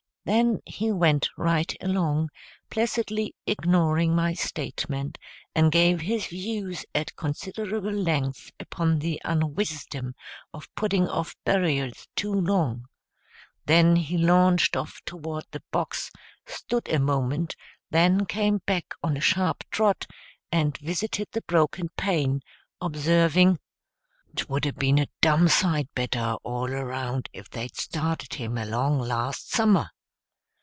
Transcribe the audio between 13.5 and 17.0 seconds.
Then he lounged off toward the box, stood a